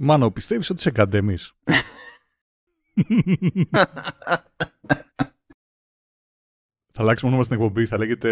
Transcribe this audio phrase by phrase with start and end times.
[0.00, 1.52] Μάνο, πιστεύεις ότι σε καντεμείς.
[6.92, 8.30] θα αλλάξουμε όνομα στην εκπομπή, θα λέγεται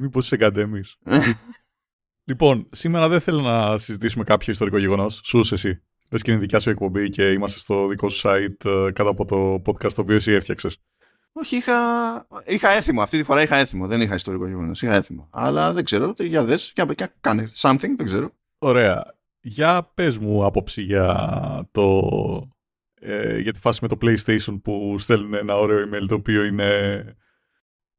[0.00, 0.96] μήπως είσαι καντεμείς.
[2.24, 5.20] λοιπόν, σήμερα δεν θέλω να συζητήσουμε κάποιο ιστορικό γεγονός.
[5.24, 5.82] Σου εσύ.
[6.08, 9.24] Λες και είναι δικιά σου εκπομπή και είμαστε στο δικό σου site ε, κάτω από
[9.24, 10.78] το podcast το οποίο εσύ έφτιαξες.
[11.32, 11.76] Όχι, είχα,
[12.46, 13.02] είχα έθιμο.
[13.02, 13.86] Αυτή τη φορά είχα έθιμο.
[13.86, 14.82] Δεν είχα ιστορικό γεγονός.
[14.82, 15.28] Είχα έθιμο.
[15.30, 16.14] Αλλά δεν ξέρω.
[16.18, 18.30] Για δες, για, κάνε something, δεν ξέρω.
[18.58, 19.19] Ωραία.
[19.40, 22.00] Για πες μου άποψη για, το,
[22.94, 27.02] ε, για τη φάση με το PlayStation που στέλνουν ένα ωραίο email το οποίο είναι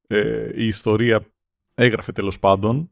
[0.08, 1.26] ε, η ιστορία
[1.74, 2.92] έγραφε τέλος πάντων.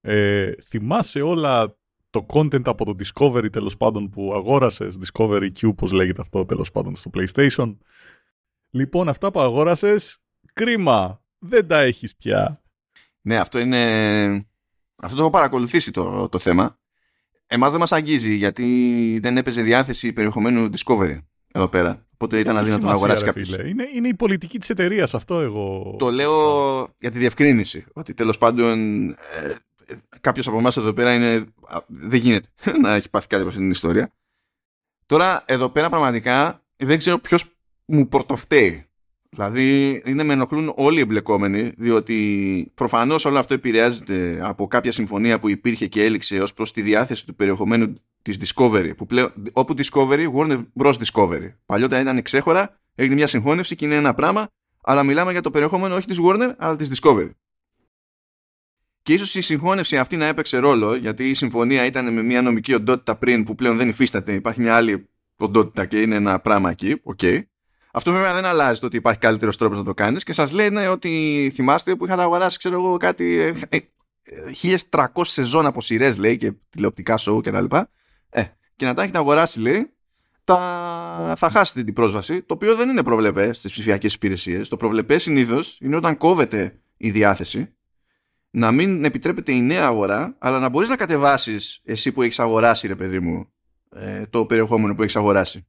[0.00, 1.78] Ε, θυμάσαι όλα
[2.10, 6.70] το content από το Discovery τέλος πάντων που αγόρασες, Discovery Q πώς λέγεται αυτό τέλος
[6.70, 7.76] πάντων στο PlayStation.
[8.70, 12.62] Λοιπόν αυτά που αγόρασες, κρίμα, δεν τα έχεις πια.
[13.20, 13.82] Ναι αυτό είναι...
[15.02, 16.78] Αυτό το έχω παρακολουθήσει το, το θέμα
[17.50, 21.18] Εμάς δεν μας αγγίζει γιατί δεν έπαιζε διάθεση περιεχομένου Discovery
[21.52, 22.06] εδώ πέρα.
[22.14, 23.56] Οπότε ήταν αδύνατο να αγοράσει κάποιος.
[23.56, 25.96] Είναι, είναι η πολιτική της εταιρείας αυτό εγώ.
[25.98, 26.34] Το λέω
[26.98, 27.84] για τη διευκρίνηση.
[27.92, 29.16] Ότι τέλος πάντων ε,
[30.20, 31.44] κάποιος από εμάς εδώ πέρα είναι,
[31.86, 32.48] δεν γίνεται
[32.82, 34.12] να έχει πάθει κάτι από αυτή την ιστορία.
[35.06, 37.44] Τώρα εδώ πέρα πραγματικά δεν ξέρω ποιος
[37.84, 38.87] μου πορτοφταίει.
[39.30, 45.38] Δηλαδή είναι με ενοχλούν όλοι οι εμπλεκόμενοι διότι προφανώς όλο αυτό επηρεάζεται από κάποια συμφωνία
[45.38, 49.74] που υπήρχε και έληξε ως προς τη διάθεση του περιεχομένου της Discovery που πλέον, όπου
[49.76, 50.94] Discovery, Warner Bros.
[50.94, 54.48] Discovery παλιότερα ήταν ξέχωρα, έγινε μια συγχώνευση και είναι ένα πράγμα
[54.82, 57.30] αλλά μιλάμε για το περιεχόμενο όχι της Warner αλλά της Discovery
[59.02, 62.74] και ίσως η συγχώνευση αυτή να έπαιξε ρόλο γιατί η συμφωνία ήταν με μια νομική
[62.74, 67.02] οντότητα πριν που πλέον δεν υφίσταται υπάρχει μια άλλη οντότητα και είναι ένα πράγμα εκεί,
[67.16, 67.42] okay.
[67.92, 70.88] Αυτό βέβαια δεν αλλάζει το ότι υπάρχει καλύτερος τρόπος να το κάνεις και σας λένε
[70.88, 73.54] ότι θυμάστε που είχατε αγοράσει, ξέρω εγώ, κάτι.
[73.70, 73.80] 1300
[74.30, 74.76] ε,
[75.14, 77.64] ε, σεζόν από σειρές, λέει, και τηλεοπτικά σοου κτλ.
[78.30, 78.44] Ε,
[78.76, 79.92] και να τα έχετε αγοράσει, λέει,
[80.44, 81.34] τα...
[81.36, 84.68] θα χάσετε την πρόσβαση, το οποίο δεν είναι προβλεπέ στις ψηφιακές υπηρεσίες.
[84.68, 87.72] Το προβλεπέ συνήθως είναι όταν κόβεται η διάθεση,
[88.50, 92.86] να μην επιτρέπεται η νέα αγορά, αλλά να μπορείς να κατεβάσεις εσύ που έχεις αγοράσει,
[92.86, 93.52] ρε παιδί μου,
[93.90, 95.66] ε, το περιεχόμενο που έχεις αγοράσει.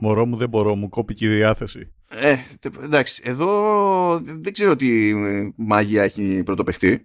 [0.00, 1.92] Μωρό μου δεν μπορώ, μου κόπηκε η διάθεση.
[2.08, 2.36] Ε,
[2.82, 5.14] εντάξει, εδώ δεν ξέρω τι
[5.56, 7.04] μάγια έχει πρωτοπεχτεί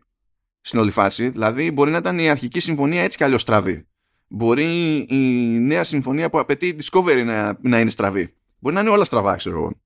[0.61, 1.29] στην όλη φάση.
[1.29, 3.87] Δηλαδή μπορεί να ήταν η αρχική συμφωνία έτσι κι αλλιώς στραβή.
[4.27, 5.17] Μπορεί η
[5.59, 8.33] νέα συμφωνία που απαιτεί Discovery να, να είναι στραβή.
[8.59, 9.81] Μπορεί να είναι όλα στραβά, ξέρω εγώ.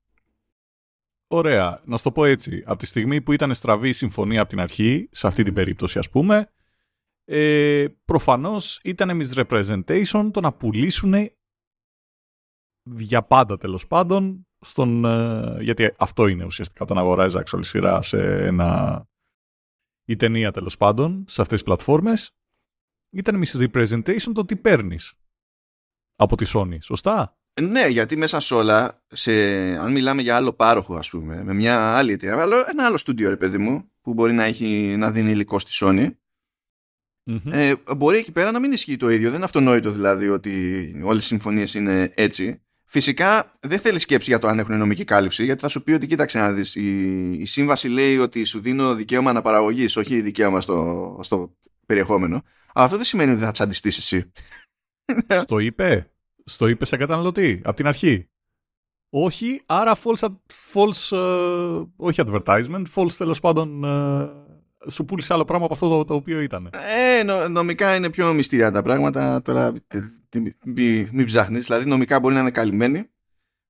[1.28, 1.82] Ωραία.
[1.86, 2.64] Να σου το πω έτσι.
[2.66, 6.00] Από τη στιγμή που ήταν στραβή η συμφωνία από την αρχή, σε αυτή την περίπτωση
[6.00, 6.50] ας πούμε,
[7.26, 11.14] ε, προφανώς ήταν misrepresentation το να πουλήσουν
[12.96, 18.18] για πάντα τέλος πάντων, στον, ε, γιατί αυτό είναι ουσιαστικά όταν αγοράζει actual σειρά σε
[18.46, 19.04] ένα
[20.06, 22.32] η ταινία τέλος πάντων σε αυτές τις πλατφόρμες
[23.16, 25.14] ήταν misrepresentation το τι παίρνεις
[26.16, 29.32] από τη Sony, σωστά; Ναι, γιατί μέσα σε όλα, σε,
[29.78, 33.38] αν μιλάμε για άλλο πάροχο ας πούμε, με μια άλλη εταιρεία, ένα άλλο στούντιο ρε
[33.38, 36.12] παιδί μου, που μπορεί να, έχει, να δίνει υλικό στη Sony,
[37.52, 39.28] ε, μπορεί εκεί πέρα να μην ισχύει το ίδιο.
[39.28, 42.62] Δεν είναι αυτονόητο δηλαδή ότι όλες οι συμφωνίες είναι έτσι.
[42.90, 46.08] Φυσικά δεν θέλεις σκέψη για το αν έχουν νομική κάλυψη, γιατί θα σου πει ότι
[46.08, 51.20] κοίταξε να δεις, η, η σύμβαση λέει ότι σου δίνω δικαίωμα αναπαραγωγής, όχι δικαίωμα στο,
[51.24, 51.56] στο
[51.86, 52.44] περιεχόμενο.
[52.74, 54.32] Αλλά αυτό δεν σημαίνει ότι θα τσαντιστείς εσύ.
[55.42, 56.12] Στο είπε.
[56.44, 58.30] Στο είπε σαν καταναλωτή, από την αρχή.
[59.10, 60.28] Όχι, άρα false,
[60.74, 64.30] false uh, όχι advertisement, false τέλος πάντων uh,
[64.90, 66.70] σου πούλησε άλλο πράγμα από αυτό το, το οποίο ήταν.
[67.20, 69.42] Ε, νο, νομικά είναι πιο μυστήρια τα πράγματα.
[69.42, 69.74] Τώρα
[70.36, 70.54] μην,
[71.12, 71.66] μην ψάχνεις.
[71.66, 73.10] Δηλαδή, νομικά μπορεί να είναι καλυμμένη.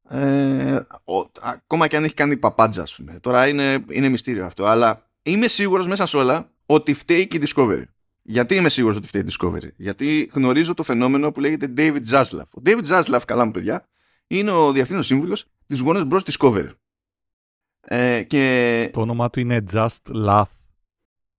[0.09, 3.19] Ε, ο, ακόμα και αν έχει κάνει παπάντζα, ας πούμε.
[3.21, 4.65] Τώρα είναι, είναι μυστήριο αυτό.
[4.65, 7.83] Αλλά είμαι σίγουρος μέσα σε όλα ότι φταίει και η Discovery.
[8.21, 12.47] Γιατί είμαι σίγουρος ότι φταίει η Discovery; Γιατί γνωρίζω το φαινόμενο που λέγεται David Zaslav.
[12.49, 13.87] Ο David Zaslav, καλά μου παιδιά,
[14.27, 16.19] είναι ο διευθύνων σύμβουλος της Warner Bros.
[16.31, 16.69] Discovery.
[17.81, 18.89] Ε, και...
[18.93, 20.56] Το όνομά του είναι Just Laugh.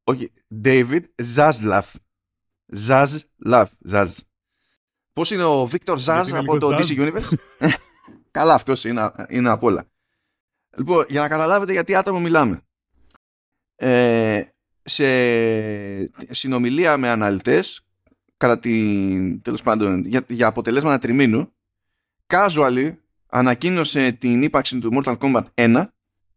[0.08, 0.32] Όχι,
[0.64, 1.02] David
[1.34, 1.82] Zaslav.
[2.86, 3.66] Zaslav.
[3.90, 4.08] Zaz.
[5.12, 7.32] Πώς είναι ο Victor Zaz από το DC Universe;
[8.30, 9.90] Καλά, αυτός είναι, είναι απ' όλα.
[10.76, 12.60] Λοιπόν, για να καταλάβετε γιατί άτομο μιλάμε.
[13.74, 14.42] Ε,
[14.82, 15.06] σε
[16.34, 17.86] συνομιλία με αναλυτές
[18.36, 21.52] κατά την, τέλος πάντων, για, για αποτελέσματα τριμήνου
[22.26, 22.96] casually
[23.26, 25.86] ανακοίνωσε την ύπαρξη του Mortal Kombat 1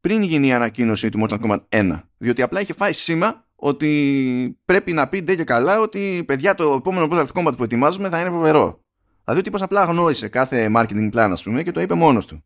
[0.01, 4.93] πριν γίνει η ανακοίνωση του Mortal Kombat 1 διότι απλά είχε φάει σήμα ότι πρέπει
[4.93, 8.29] να πει ντε και καλά ότι παιδιά το επόμενο Mortal Kombat που ετοιμάζουμε θα είναι
[8.29, 8.79] φοβερό.
[9.23, 12.43] Δηλαδή ο τύπος απλά γνώρισε κάθε marketing plan ας πούμε και το είπε μόνος του.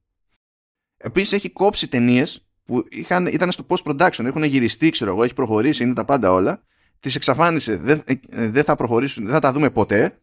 [0.98, 5.84] Επίσης έχει κόψει ταινίες που είχαν, ήταν στο post-production, έχουν γυριστεί ξέρω εγώ, έχει προχωρήσει,
[5.84, 6.64] είναι τα πάντα όλα.
[7.00, 10.20] Τις εξαφάνισε, δεν, ε, δεν θα προχωρήσουν, δεν θα τα δούμε ποτέ.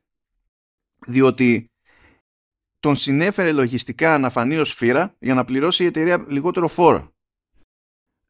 [1.06, 1.70] διότι
[2.80, 7.12] τον συνέφερε λογιστικά να φανεί ως φύρα για να πληρώσει η εταιρεία λιγότερο φόρο.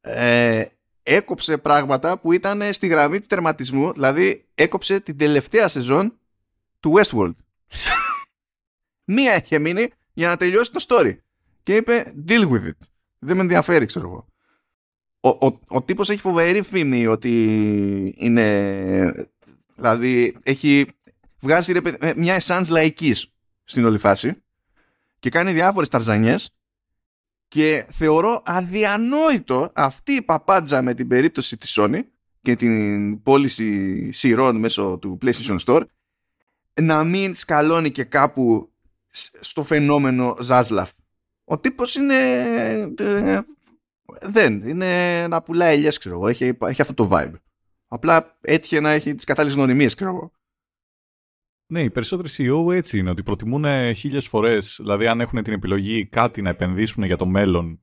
[0.00, 0.65] Ε,
[1.03, 6.19] έκοψε πράγματα που ήταν στη γραμμή του τερματισμού, δηλαδή έκοψε την τελευταία σεζόν
[6.81, 7.35] του Westworld.
[9.15, 11.17] Μία είχε μείνει για να τελειώσει το story.
[11.63, 12.87] Και είπε, deal with it.
[13.19, 14.27] Δεν με ενδιαφέρει, ξέρω εγώ.
[15.21, 19.29] Ο, ο, ο τύπος έχει φοβερή φήμη ότι είναι...
[19.75, 20.87] Δηλαδή, έχει...
[21.41, 23.33] Βγάζει ρε, μια εσάνς λαϊκής
[23.65, 24.43] στην όλη φάση
[25.19, 26.55] και κάνει διάφορες ταρζανιές
[27.53, 32.01] και θεωρώ αδιανόητο αυτή η παπάντζα με την περίπτωση της Sony
[32.43, 35.83] και την πώληση σειρών μέσω του PlayStation Store
[36.81, 38.73] να μην σκαλώνει και κάπου
[39.41, 40.91] στο φαινόμενο Ζάσλαφ.
[41.45, 42.17] Ο τύπος είναι...
[42.99, 43.39] Ε,
[44.21, 44.69] δεν.
[44.69, 46.29] Είναι να πουλάει ελιές, ξέρω εγώ.
[46.29, 47.35] Έχει, έχει αυτό το vibe.
[47.89, 50.33] Απλά έτυχε να έχει τις κατάλληλες γνωριμίες, ξέρω εγώ.
[51.73, 56.07] Ναι, οι περισσότεροι CEO έτσι είναι, ότι προτιμούν χίλιες φορές, δηλαδή αν έχουν την επιλογή
[56.07, 57.81] κάτι να επενδύσουν για το μέλλον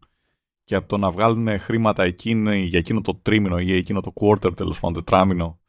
[0.64, 4.56] και από το να βγάλουν χρήματα εκείνη, για εκείνο το τρίμηνο ή εκείνο το quarter,
[4.56, 5.60] τέλος πάντων, τετράμινο,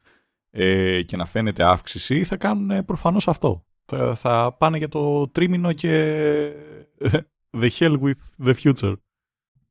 [0.50, 3.64] ε, και να φαίνεται αύξηση, θα κάνουν προφανώς αυτό.
[3.84, 6.52] Θα, θα πάνε για το τρίμηνο και
[7.60, 8.94] the hell with the future.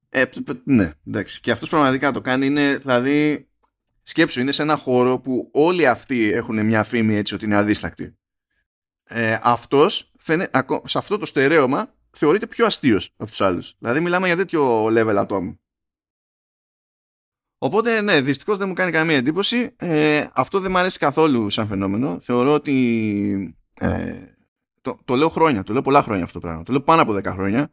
[0.10, 0.24] Ε,
[0.63, 1.40] ναι, εντάξει.
[1.42, 2.45] Και αυτός πραγματικά το κάνει.
[2.45, 3.48] Είναι, δηλαδή,
[4.04, 8.19] σκέψου, είναι σε ένα χώρο που όλοι αυτοί έχουν μια φήμη έτσι ότι είναι αδίστακτοι
[9.11, 10.11] ε, αυτός
[10.83, 13.75] σε αυτό το στερέωμα θεωρείται πιο αστείος από τους άλλους.
[13.79, 15.59] Δηλαδή μιλάμε για τέτοιο level ατόμου.
[17.57, 19.75] Οπότε ναι, δυστυχώς δεν μου κάνει καμία εντύπωση.
[19.75, 22.19] Ε, αυτό δεν μου αρέσει καθόλου σαν φαινόμενο.
[22.19, 24.23] Θεωρώ ότι ε,
[24.81, 26.63] το, το λέω χρόνια, το λέω πολλά χρόνια αυτό το πράγμα.
[26.63, 27.71] Το λέω πάνω από 10 χρόνια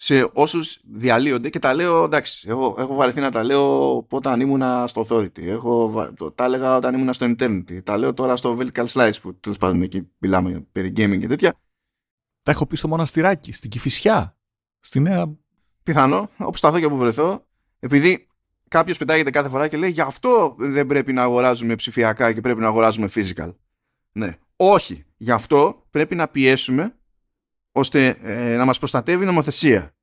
[0.00, 4.88] σε όσους διαλύονται και τα λέω εντάξει, έχω, έχω βαρεθεί να τα λέω όταν ήμουν
[4.88, 5.42] στο Authority.
[5.42, 7.82] Έχω, το, τα έλεγα όταν ήμουν στο Eternity.
[7.84, 11.54] Τα λέω τώρα στο Vertical Slice που τέλος πάντων εκεί μιλάμε περί gaming και τέτοια.
[12.42, 14.36] Τα έχω πει στο μοναστηράκι, στην Κυφυσιά.
[14.80, 15.36] Στη νέα.
[15.82, 17.46] Πιθανό, όπου σταθώ και όπου βρεθώ.
[17.78, 18.26] Επειδή
[18.68, 22.60] κάποιος πετάγεται κάθε φορά και λέει γι' αυτό δεν πρέπει να αγοράζουμε ψηφιακά και πρέπει
[22.60, 23.54] να αγοράζουμε physical.
[24.12, 24.38] Ναι.
[24.56, 25.04] Όχι.
[25.16, 26.97] Γι' αυτό πρέπει να πιέσουμε
[27.72, 29.94] ώστε ε, να μας προστατεύει η νομοθεσία.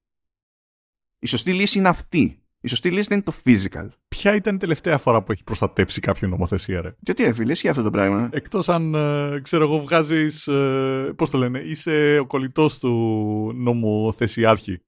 [1.20, 2.40] Η σωστή λύση είναι αυτή.
[2.60, 3.88] Η σωστή λύση δεν είναι το physical.
[4.08, 7.82] Ποια ήταν η τελευταία φορά που έχει προστατέψει κάποιο νομοθεσία, ρε; Γιατί, ρε φίλε, αυτό
[7.82, 8.30] το πράγμα.
[8.32, 10.48] Εκτός αν, ε, ξέρω εγώ, βγάζεις.
[10.48, 14.82] Ε, Πώς το λένε, είσαι ο κολλητός του νομοθεσιάρχη.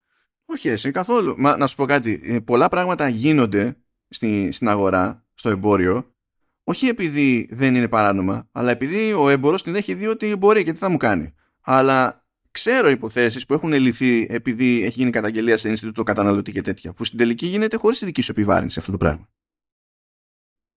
[0.46, 1.36] Όχι, εσύ καθόλου.
[1.38, 2.22] Μα να σου πω κάτι.
[2.24, 3.78] Ε, πολλά πράγματα γίνονται
[4.10, 6.16] στη, στην αγορά, στο εμπόριο,
[6.64, 10.74] όχι επειδή δεν είναι παράνομα, αλλά επειδή ο έμπορος την έχει δει ότι μπορεί και
[10.74, 11.34] τι θα μου κάνει.
[11.62, 12.27] Αλλά
[12.58, 17.04] ξέρω υποθέσεις που έχουν λυθεί επειδή έχει γίνει καταγγελία στο Ινστιτούτο Καταναλωτή και τέτοια, που
[17.04, 19.28] στην τελική γίνεται χωρίς τη δική σου επιβάρυνση αυτό το πράγμα.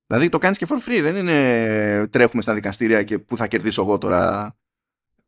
[0.07, 3.83] Δηλαδή το κάνεις και for free, δεν είναι τρέχουμε στα δικαστήρια και που θα κερδίσω
[3.83, 4.55] εγώ τώρα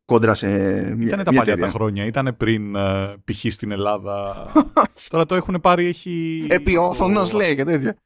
[0.05, 0.47] κόντρα σε
[0.95, 3.45] μια Ήταν τα παλιά τα χρόνια, ήταν πριν uh, π.χ.
[3.53, 4.45] στην Ελλάδα.
[5.09, 6.47] τώρα το έχουν πάρει, έχει...
[6.49, 7.97] Επιόθωνος λέει και τέτοια.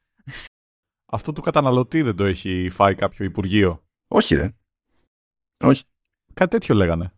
[1.12, 4.52] Αυτό του καταναλωτή δεν το έχει φάει κάποιο Υπουργείο; Όχι ρε.
[5.64, 5.84] Όχι.
[6.34, 7.12] Κάτι τέτοιο λέγανε.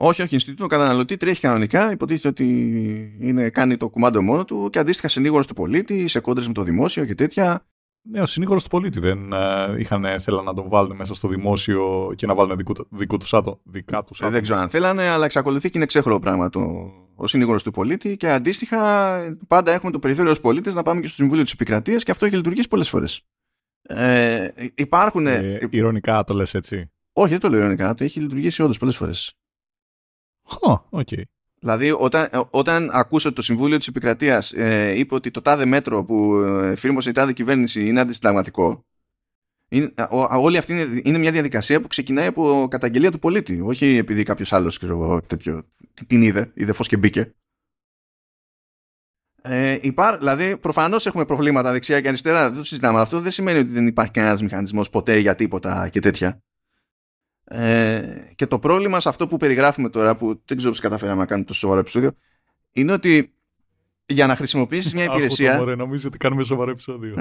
[0.00, 0.34] Όχι, όχι.
[0.34, 1.90] Ινστιτούτο καταναλωτή τρέχει κανονικά.
[1.90, 2.46] Υποτίθεται ότι
[3.20, 6.62] είναι, κάνει το κουμάντο μόνο του και αντίστοιχα συνήγορος του πολίτη, σε κόντρες με το
[6.62, 7.66] δημόσιο και τέτοια.
[8.10, 12.12] Ναι, ο συνήγορος του πολίτη δεν uh, είχαν, θέλαν να τον βάλουν μέσα στο δημόσιο
[12.16, 15.24] και να βάλουν δικό, δικό τους άτο, δικά τους ε, δεν ξέρω αν θέλανε, αλλά
[15.24, 16.60] εξακολουθεί και είναι ξέχωρο πράγμα το,
[17.14, 21.06] ο συνήγορος του πολίτη και αντίστοιχα πάντα έχουμε το περιθώριο ως πολίτες να πάμε και
[21.06, 23.22] στο Συμβούλιο της Επικρατείας και αυτό έχει λειτουργήσει πολλές φορές.
[23.82, 25.26] Ε, υπάρχουν.
[25.26, 27.94] Ε, ηρωνικά το λες έτσι; Όχι, δεν το λέω ηρωνικά.
[27.94, 29.38] Το έχει λειτουργήσει όντως πολλές φορές.
[30.90, 31.22] Okay.
[31.60, 36.34] Δηλαδή, όταν, όταν ακούσω το Συμβούλιο της Επικρατείας ε, είπε ότι το τάδε μέτρο που
[36.36, 38.84] ε, φήρμωσε η τάδε κυβέρνηση είναι αντισυνταγματικό,
[39.68, 39.92] είναι,
[40.30, 43.60] όλη αυτή είναι, είναι, μια διαδικασία που ξεκινάει από καταγγελία του πολίτη.
[43.64, 44.80] Όχι επειδή κάποιος άλλος
[46.06, 47.32] την είδε, είδε φως και μπήκε.
[49.42, 53.00] Ε, υπά, δηλαδή, προφανώς έχουμε προβλήματα δεξιά και αριστερά, δεν το συζητάμε.
[53.00, 56.42] Αυτό δεν σημαίνει ότι δεν υπάρχει κανένας μηχανισμός ποτέ για τίποτα και τέτοια.
[57.50, 61.26] Ε, και το πρόβλημα σε αυτό που περιγράφουμε τώρα, που δεν ξέρω πώς καταφέραμε να
[61.26, 62.16] κάνουμε το σοβαρό επεισόδιο,
[62.72, 63.32] είναι ότι
[64.06, 65.60] για να χρησιμοποιήσεις μια υπηρεσία.
[65.60, 67.14] Ωραία, νομίζω ότι κάνουμε σοβαρό επεισόδιο.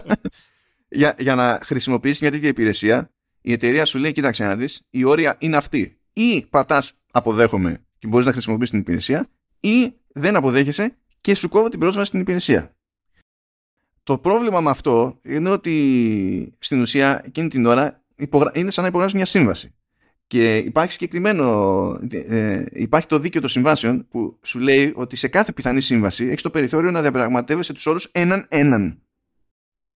[0.88, 3.10] για, για να χρησιμοποιήσεις μια τέτοια υπηρεσία,
[3.40, 5.98] η εταιρεία σου λέει: Κοίταξε να δεις, η όρια είναι αυτή.
[6.12, 9.28] Ή πατάς αποδέχομαι και μπορείς να χρησιμοποιήσεις την υπηρεσία,
[9.60, 12.74] ή δεν αποδέχεσαι και σου κόβω την πρόσβαση στην υπηρεσία.
[14.02, 18.01] Το πρόβλημα με αυτό είναι ότι στην ουσία εκείνη την ώρα
[18.52, 19.74] είναι σαν να υπογράψει μια σύμβαση.
[20.26, 25.52] Και υπάρχει συγκεκριμένο, ε, υπάρχει το δίκαιο των συμβάσεων που σου λέει ότι σε κάθε
[25.52, 29.02] πιθανή σύμβαση έχεις το περιθώριο να διαπραγματεύεσαι τους όρους έναν έναν.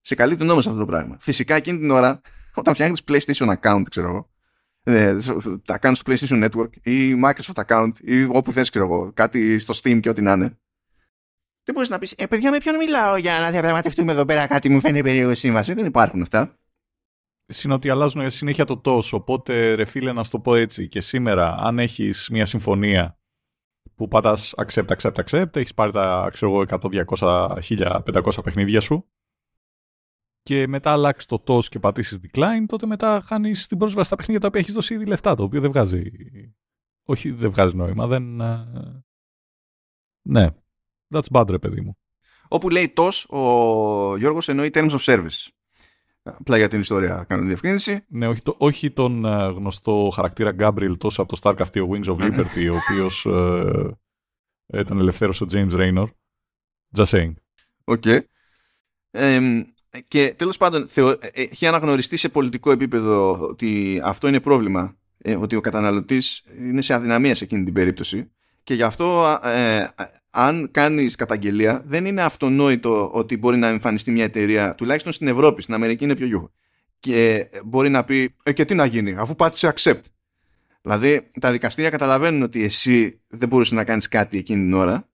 [0.01, 1.17] Σε καλύπτει νόμο αυτό το πράγμα.
[1.19, 2.21] Φυσικά εκείνη την ώρα,
[2.53, 4.29] όταν φτιάχνεις PlayStation account, ξέρω εγώ,
[4.83, 5.15] ε,
[5.65, 9.73] τα κάνουν στο PlayStation Network ή Microsoft account ή όπου θες ξέρω εγώ, κάτι στο
[9.83, 10.57] Steam και ό,τι να είναι.
[11.63, 14.69] Δεν μπορείς να πεις, Ε, παιδιά, με ποιον μιλάω για να διαπραγματευτούμε εδώ πέρα κάτι
[14.69, 15.73] μου φαίνεται περίεργο σύμβαση.
[15.73, 16.57] Δεν υπάρχουν αυτά.
[17.63, 19.17] Είναι ότι αλλάζουν συνέχεια το τόσο.
[19.17, 20.87] Οπότε, ρε φίλε, να σου το πω έτσι.
[20.87, 23.19] Και σήμερα, αν έχεις μια συμφωνία
[23.95, 29.07] που πατάς accept, accept, accept, έχεις πάρει τα ξέρω εγώ, 100, 200, 1500 παιχνίδια σου
[30.47, 34.41] και μετά αλλάξεις το TOS και πατήσεις decline, τότε μετά χάνεις την πρόσβαση στα παιχνίδια
[34.41, 36.11] τα οποία έχεις δώσει ήδη λεφτά, το οποίο δεν βγάζει.
[37.03, 38.07] Όχι, δεν βγάζει νόημα.
[38.07, 38.41] Δεν...
[38.41, 39.03] Ε,
[40.21, 40.47] ναι.
[41.13, 41.97] That's bad, ρε παιδί μου.
[42.47, 45.47] Όπου λέει TOS, ο Γιώργος εννοεί Terms of Service.
[46.39, 48.05] Απλά για την ιστορία κάνω διευκρίνηση.
[48.07, 52.05] Ναι, όχι, το, όχι τον uh, γνωστό χαρακτήρα Gabriel τόσο από το Starcraft ο Wings
[52.05, 56.05] of Liberty, ο οποίος uh, τον ελευθέρωσε ο James Raynor.
[56.95, 57.33] Just saying.
[57.83, 58.03] OK.
[58.05, 58.19] Okay.
[59.11, 59.39] Ε,
[60.07, 64.97] και τέλος πάντων θεω, ε, έχει αναγνωριστεί σε πολιτικό επίπεδο ότι αυτό είναι πρόβλημα.
[65.17, 68.31] Ε, ότι ο καταναλωτής είναι σε αδυναμία σε εκείνη την περίπτωση.
[68.63, 69.87] Και γι' αυτό ε,
[70.37, 75.61] αν κάνεις καταγγελία δεν είναι αυτονόητο ότι μπορεί να εμφανιστεί μια εταιρεία τουλάχιστον στην Ευρώπη,
[75.61, 76.51] στην Αμερική είναι πιο γιούχο.
[76.99, 80.01] Και μπορεί να πει ε, και τι να γίνει αφού πάτησε accept
[80.81, 85.09] δηλαδή τα δικαστήρια καταλαβαίνουν ότι εσύ δεν μπορούσες να κάνεις κάτι εκείνη την ώρα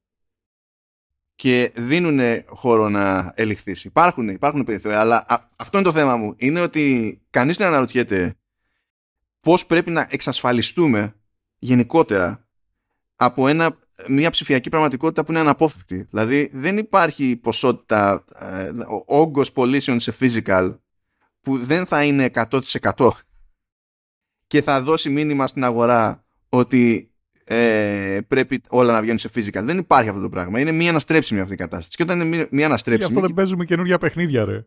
[1.36, 3.84] και δίνουν χώρο να ελιχθείς.
[3.84, 5.25] Υπάρχουν, υπάρχουν περιθώρια αλλά
[5.56, 6.34] αυτό είναι το θέμα μου.
[6.38, 8.36] Είναι ότι κανείς δεν αναρωτιέται
[9.39, 11.15] πώς πρέπει να εξασφαλιστούμε
[11.60, 12.48] γενικότερα
[13.15, 16.07] από ένα μια ψηφιακή πραγματικότητα που είναι αναπόφευκτη.
[16.09, 18.69] Δηλαδή δεν υπάρχει ποσότητα, ε,
[19.05, 20.77] όγκος πωλήσεων σε physical
[21.41, 23.09] που δεν θα είναι 100%
[24.47, 27.12] και θα δώσει μήνυμα στην αγορά ότι
[27.43, 29.62] ε, πρέπει όλα να βγαίνουν σε physical.
[29.63, 30.59] Δεν υπάρχει αυτό το πράγμα.
[30.59, 31.95] Είναι μία αναστρέψιμη αυτή η κατάσταση.
[31.97, 33.12] Και όταν είναι μία αναστρέψιμη.
[33.12, 34.65] Γι' αυτό δεν παίζουμε καινούργια παιχνίδια, ρε.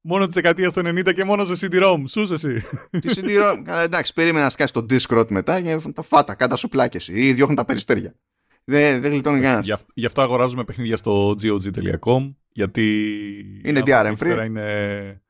[0.00, 2.02] Μόνο τη δεκαετία του 90 και μόνο σε CD-ROM.
[2.08, 2.64] Σου εσύ.
[2.90, 3.62] Τη CD-ROM.
[3.64, 7.56] Καλά, περίμενα να σκάσει το Discord μετά και τα φάτα, κάτα σου πλάκε ή διώχνουν
[7.56, 8.14] τα περιστέρια.
[8.70, 9.66] Δεν, δεν γλιτώνει κανένας.
[9.66, 13.60] Γι, γι' αυτό αγοράζουμε παιχνίδια στο gog.com γιατί.
[13.64, 14.44] Είναι DRM free.
[14.44, 15.22] Είναι,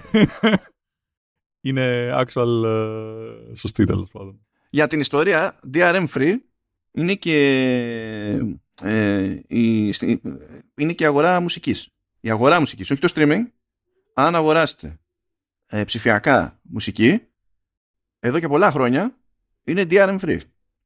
[1.68, 4.46] είναι actual uh, σωστή τέλος πάντων.
[4.70, 6.34] Για την ιστορία, DRM free
[6.92, 7.38] είναι και,
[8.82, 9.94] ε, η,
[10.74, 11.88] είναι και η αγορά μουσικής.
[12.20, 13.42] Η αγορά μουσικής, όχι το streaming.
[14.14, 15.00] Αν αγοράσετε
[15.66, 17.20] ε, ψηφιακά μουσική,
[18.20, 19.16] εδώ και πολλά χρόνια,
[19.64, 20.38] είναι DRM free.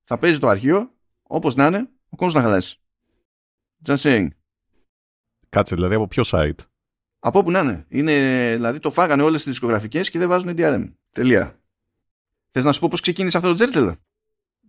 [0.05, 0.96] Θα παίζει το αρχείο
[1.27, 2.81] όπως να είναι, ο κόσμος να χαλάσει.
[3.85, 4.29] Just saying.
[5.49, 6.59] Κάτσε, δηλαδή από ποιο site;
[7.19, 7.85] Από όπου να είναι.
[7.89, 8.53] είναι.
[8.55, 10.93] Δηλαδή το φάγανε όλες τις δισκογραφικές και δεν βάζουν DRM.
[11.11, 11.61] Τελεία.
[12.51, 13.97] Θες να σου πω πώς ξεκίνησε αυτό το τζέρτελο.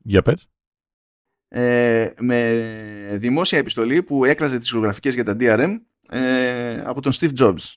[0.04, 0.50] Για πες.
[1.48, 7.38] Ε, με δημόσια επιστολή που έκραζε τις δισκογραφικές για τα DRM ε, από τον Steve
[7.38, 7.58] Jobs.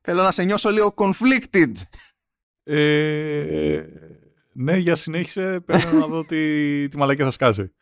[0.00, 1.72] Θέλω να σε νιώσω λίγο conflicted.
[2.62, 3.84] Ε,
[4.60, 5.60] ναι, για συνέχισε.
[5.60, 7.72] Πρέπει να δω τι, τι μαλακία θα σκάσει.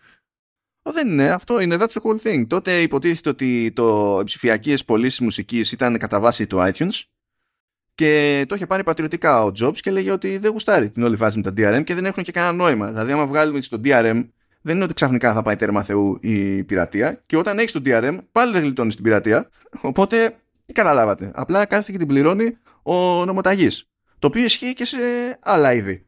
[0.83, 1.31] δεν είναι.
[1.31, 1.77] Αυτό είναι.
[1.79, 2.47] That's the whole thing.
[2.47, 7.03] Τότε υποτίθεται ότι το ψηφιακές πωλήσεις μουσικής ήταν κατά βάση του iTunes
[7.95, 11.39] και το είχε πάρει πατριωτικά ο Jobs και λέγε ότι δεν γουστάρει την όλη φάση
[11.39, 12.89] με τα DRM και δεν έχουν και κανένα νόημα.
[12.89, 14.29] Δηλαδή, άμα βγάλουμε στο DRM,
[14.61, 17.23] δεν είναι ότι ξαφνικά θα πάει τέρμα Θεού η πειρατεία.
[17.27, 19.49] Και όταν έχεις το DRM, πάλι δεν γλιτώνεις την πειρατεία.
[19.81, 21.33] Οπότε, τι καταλάβατε.
[21.35, 23.89] Απλά κάθεται και την πληρώνει ο νομοταγής.
[24.19, 24.97] Το οποίο ισχύει και σε
[25.41, 26.06] άλλα είδη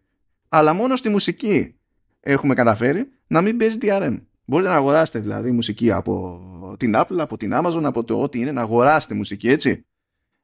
[0.48, 1.74] αλλά μόνο στη μουσική
[2.20, 4.22] έχουμε καταφέρει να μην παίζει DRM.
[4.44, 8.52] Μπορείτε να αγοράσετε δηλαδή μουσική από την Apple, από την Amazon, από το ό,τι είναι,
[8.52, 9.86] να αγοράσετε μουσική έτσι,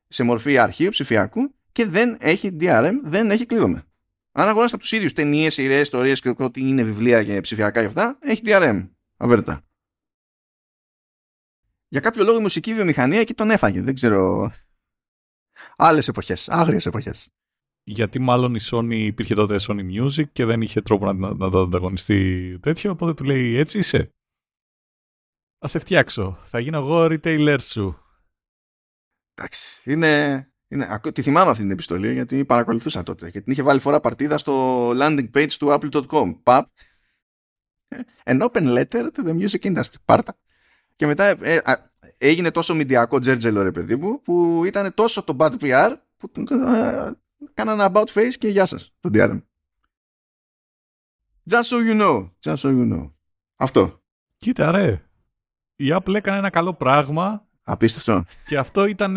[0.09, 3.85] σε μορφή αρχείου ψηφιακού και δεν έχει DRM, δεν έχει κλείδωμα.
[4.33, 7.87] Αν αγοράσετε από τους ίδιους ταινίες, σειρές, ιστορίες και ό,τι είναι βιβλία και ψηφιακά και
[7.87, 8.89] αυτά, έχει DRM.
[9.17, 9.61] Αβέρτα.
[11.89, 13.81] Για κάποιο λόγο η μουσική βιομηχανία εκεί τον έφαγε.
[13.81, 14.53] Δεν ξέρω.
[15.77, 16.49] Άλλες εποχές.
[16.49, 17.29] Άγριες εποχές
[17.85, 21.61] γιατί μάλλον η Sony υπήρχε τότε Sony Music και δεν είχε τρόπο να, να, το
[21.61, 24.13] ανταγωνιστεί τέτοιο, οπότε του λέει έτσι είσαι.
[25.59, 26.39] Θα σε φτιάξω.
[26.45, 27.99] Θα γίνω εγώ retailer σου.
[29.35, 29.91] Εντάξει.
[29.91, 34.01] Είναι, είναι, τη θυμάμαι αυτή την επιστολή γιατί παρακολουθούσα τότε και την είχε βάλει φορά
[34.01, 36.39] παρτίδα στο landing page του apple.com.
[36.43, 36.71] Παπ.
[38.25, 40.01] An open letter to the music industry.
[40.05, 40.39] Πάρτα.
[40.97, 41.61] Και μετά ε,
[42.19, 46.31] έγινε τόσο μηντιακό τζέρτζελο ρε παιδί μου που ήταν τόσο το bad PR που
[46.75, 47.11] ε,
[47.55, 49.43] Κάνανε about face και γεια σας, το DRM.
[51.51, 52.31] Just so you know.
[52.41, 53.13] Just so you know.
[53.57, 54.03] Αυτό.
[54.37, 55.09] Κοίτα ρε.
[55.77, 57.49] Η Apple έκανε ένα καλό πράγμα.
[57.63, 58.25] Απίστευτο.
[58.47, 59.13] Και αυτό ήταν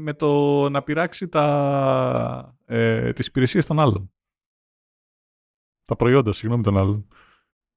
[0.00, 4.12] με το να πειράξει τα, ε, τις υπηρεσίες των άλλων.
[5.84, 7.08] Τα προϊόντα, συγγνώμη των άλλων.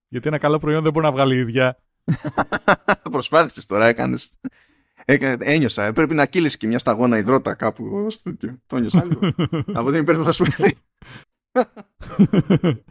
[0.08, 1.84] Γιατί ένα καλό προϊόν δεν μπορεί να βγάλει η ίδια.
[3.12, 3.86] Προσπάθησες τώρα,
[5.06, 5.38] έκανες.
[5.48, 5.94] ένιωσα.
[5.94, 8.08] Πρέπει να κύλεις και μια σταγόνα υδρότα κάπου.
[8.68, 9.34] Το ένιωσα λίγο.
[9.80, 10.46] Από την υπέρ σου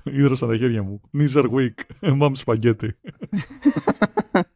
[0.03, 1.01] Ήδρωσα τα χέρια μου.
[1.11, 1.75] Νίζαρ week.
[2.15, 2.97] Μαμ σπαγκέτι.